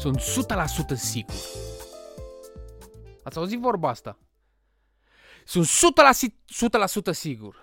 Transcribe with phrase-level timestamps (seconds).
[0.00, 0.22] Sunt 100%
[0.94, 1.34] sigur.
[3.22, 4.18] Ați auzit vorba asta?
[5.44, 5.68] Sunt 100%,
[7.08, 7.56] 100% sigur.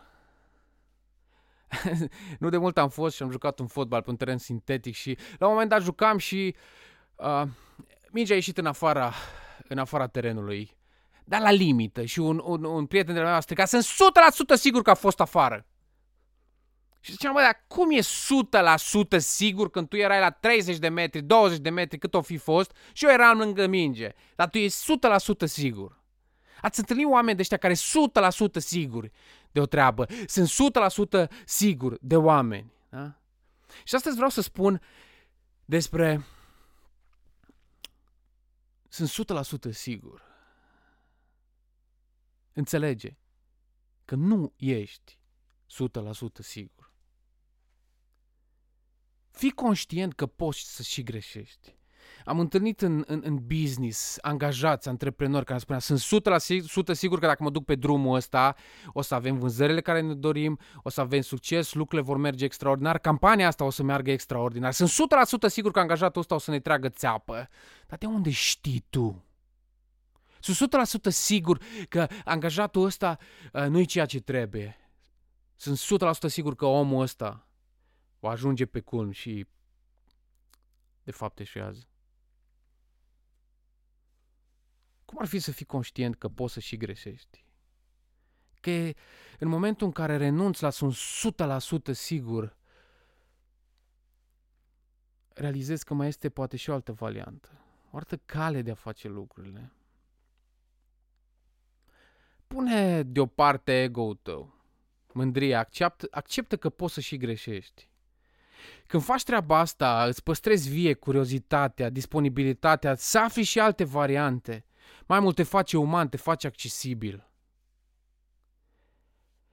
[2.39, 5.17] nu de mult am fost și am jucat un fotbal pe un teren sintetic și
[5.37, 6.55] la un moment dat jucam și
[7.15, 7.43] uh,
[8.11, 9.13] mingea a ieșit în afara,
[9.67, 10.77] în afara terenului,
[11.25, 13.85] dar la limită și un, un, un prieten de la mea a stricat, sunt
[14.53, 15.65] 100% sigur că a fost afară.
[16.99, 21.21] Și ziceam, bă, dar cum e 100% sigur când tu erai la 30 de metri,
[21.21, 24.93] 20 de metri, cât o fi fost, și eu eram lângă minge, dar tu ești
[25.43, 26.01] 100% sigur.
[26.61, 27.77] Ați întâlnit oameni de ăștia care 100%
[28.57, 29.11] siguri
[29.51, 30.49] de o treabă, sunt
[31.27, 32.73] 100% sigur de oameni.
[32.89, 33.19] Da?
[33.83, 34.81] Și astăzi vreau să spun
[35.65, 36.25] despre
[38.87, 39.27] sunt
[39.69, 40.21] 100% sigur.
[42.53, 43.17] Înțelege
[44.05, 45.19] că nu ești
[45.65, 46.86] 100% sigur.
[49.37, 51.75] Fii conștient că poți să și greșești.
[52.25, 56.23] Am întâlnit în, în, în business angajați, antreprenori care spunea sunt
[56.91, 58.55] 100% sigur că dacă mă duc pe drumul ăsta
[58.93, 62.97] o să avem vânzările care ne dorim, o să avem succes, lucrurile vor merge extraordinar,
[62.97, 64.71] campania asta o să meargă extraordinar.
[64.71, 67.49] Sunt 100% sigur că angajatul ăsta o să ne tragă țeapă.
[67.87, 69.23] Dar de unde știi tu?
[70.39, 70.75] Sunt
[71.07, 73.17] 100% sigur că angajatul ăsta
[73.53, 74.77] uh, nu e ceea ce trebuie.
[75.55, 77.46] Sunt 100% sigur că omul ăsta
[78.19, 79.47] o ajunge pe culm și
[81.03, 81.87] de fapt eșuează.
[85.05, 87.45] Cum ar fi să fii conștient că poți să și greșești?
[88.59, 88.71] Că
[89.39, 90.95] în momentul în care renunți la sunt
[91.91, 92.57] 100% sigur,
[95.33, 97.49] realizezi că mai este poate și o altă variantă,
[97.91, 99.71] o altă cale de a face lucrurile.
[102.47, 104.53] Pune deoparte ego-ul tău,
[105.13, 107.89] mândria, acceptă, acceptă că poți să și greșești.
[108.87, 114.65] Când faci treaba asta, îți păstrezi vie curiozitatea, disponibilitatea, să afli și alte variante.
[115.05, 117.29] Mai mult te face uman, te face accesibil.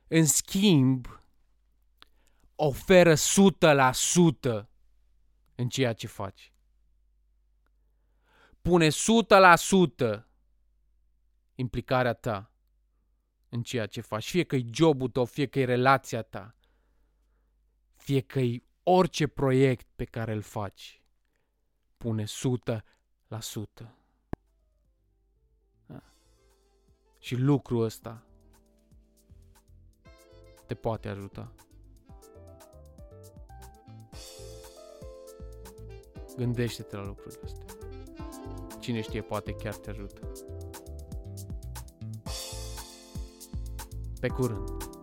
[0.09, 1.19] În schimb,
[2.55, 3.19] oferă 100%
[5.55, 6.53] în ceea ce faci.
[8.63, 8.93] Pune 100%
[11.55, 12.53] implicarea ta
[13.49, 14.31] în ceea ce faci.
[14.31, 16.57] Fie că e jobul tău, fie că e relația ta,
[17.97, 21.03] fie că e orice proiect pe care îl faci,
[21.97, 22.27] pune 100%.
[25.87, 26.03] Da.
[27.19, 28.27] Și lucrul ăsta
[30.67, 31.53] te poate ajuta.
[36.37, 37.65] Gândește-te la lucrurile astea.
[38.81, 40.33] Cine știe, poate chiar te ajută.
[44.21, 44.94] Pe curând!